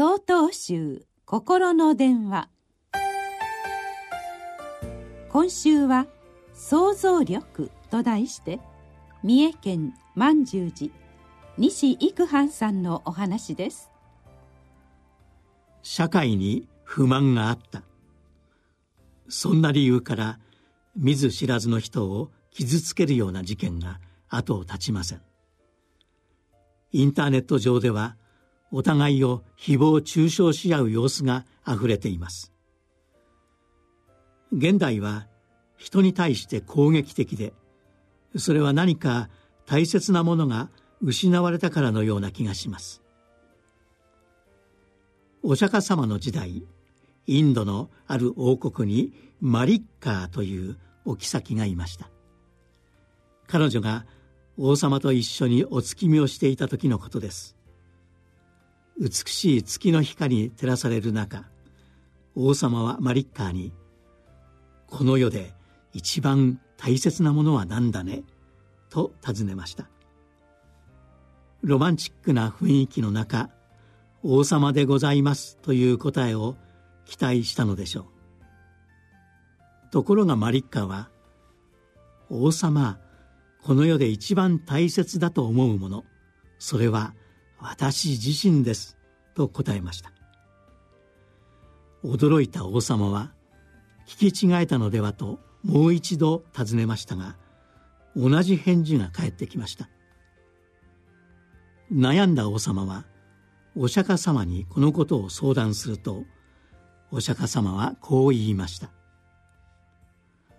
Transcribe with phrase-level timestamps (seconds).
[0.00, 2.48] 総統集心の電話。
[5.28, 6.06] 今週は
[6.54, 8.60] 「想像力」と題して
[9.24, 10.94] 三重県満十寺
[11.56, 13.90] 西幾藩さんのお話です。
[15.82, 17.82] 社会に不満があった。
[19.28, 20.38] そんな理由から
[20.94, 25.22] 見ず知らずの人を傷つけるような事件が後を絶ちません。
[26.92, 28.16] インターネット上では
[28.70, 32.52] お互いを誹謗中傷し合う様子があふれています。
[34.52, 35.26] 現代は
[35.76, 37.52] 人に対して攻撃的で
[38.36, 39.28] それは何か
[39.66, 43.02] 大切なものが失われたからのような気がします。
[45.42, 46.64] お釈迦様の時代
[47.26, 52.10] インドのある王国にマリッカーというお妃がいました。
[53.46, 54.06] 彼女が
[54.56, 57.57] 王様と一緒にお月見をしていた時のことです。
[59.00, 61.44] 美しい月の光に照らされる中
[62.34, 63.72] 王様はマリッカーに
[64.88, 65.54] 「この世で
[65.92, 68.24] 一番大切なものは何だね?」
[68.90, 69.88] と尋ねました
[71.62, 73.50] ロマンチックな雰囲気の中
[74.24, 76.56] 「王様でございます」という答えを
[77.04, 78.10] 期待したのでしょ
[79.86, 81.08] うところがマリッカーは
[82.30, 82.98] 「王様
[83.62, 86.04] この世で一番大切だと思うもの
[86.58, 87.14] それは
[87.60, 88.96] 私自身です」
[89.34, 90.12] と答えました。
[92.04, 93.32] 驚いた王様は
[94.06, 97.36] 聞き違えたのではともう一度尋ねましたが
[98.16, 99.88] 同じ返事が返ってきました。
[101.92, 103.06] 悩んだ王様は
[103.74, 106.24] お釈迦様にこのことを相談すると
[107.10, 108.90] お釈迦様はこう言いました。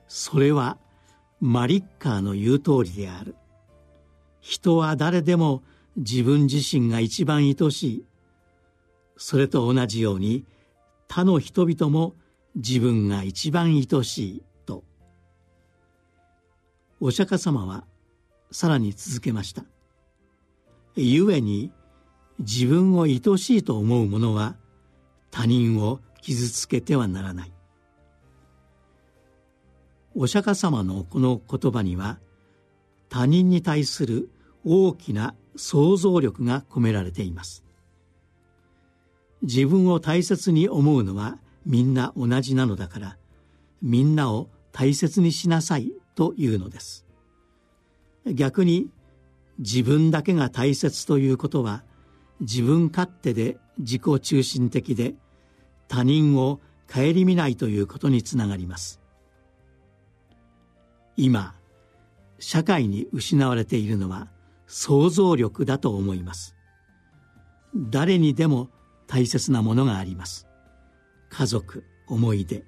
[0.08, 0.78] それは
[1.40, 3.36] マリッカーの言う通りである。
[4.42, 5.64] 人は誰でも
[5.98, 8.06] 自分自身が一番愛しい。
[9.18, 10.46] それと同じように
[11.08, 12.16] 他の人々も
[12.56, 14.84] 自分が一番愛しいと。
[17.00, 17.86] お釈迦様は
[18.52, 19.64] さらに続けました。
[20.96, 21.72] 故に
[22.40, 24.56] 自分を愛しいと思う者は
[25.32, 27.54] 他人を傷つけてはならない。
[30.16, 32.20] お釈迦様のこの言葉には
[33.10, 34.30] 他人に対する
[34.66, 37.64] 大きな想像力が込められています。
[39.42, 43.18] 自分を大切に思うのはみんな同じなのだから
[43.82, 47.06] みんなを大切にしなさいというのです。
[48.26, 48.90] 逆に
[49.60, 51.84] 自分だけが大切ということは
[52.42, 55.16] 自分勝手で自己中心的で
[55.88, 56.60] 他人を
[56.92, 59.00] 顧みないということにつながります。
[61.18, 61.56] 今
[62.40, 64.30] 社会に失われているのは
[64.72, 66.56] 想像力だと思います。
[67.76, 68.70] 誰にでも
[69.08, 70.48] 大切なものがあります。
[71.30, 72.64] 家族思い出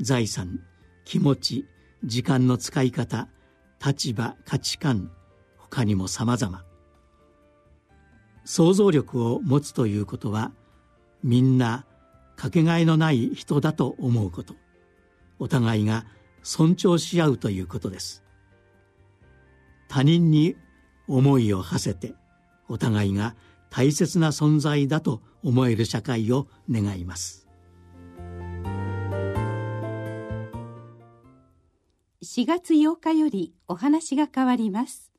[0.00, 0.60] 財産
[1.04, 1.66] 気持ち
[2.04, 3.28] 時間の使い方
[3.84, 5.12] 立場価値観
[5.56, 6.64] 他にも様々。
[8.44, 10.50] 想像力を持つということは
[11.22, 11.86] みんな
[12.34, 14.56] かけがえのない人だと思うこと。
[15.38, 16.04] お互いが
[16.42, 18.24] 尊重し合うということです。
[19.86, 20.56] 他人に
[21.08, 22.14] 思いを馳せて
[22.68, 23.34] お互いが
[23.70, 27.48] 大切な存在だと思える社会を願います。
[32.22, 35.13] 4月8日よりお話が変わります。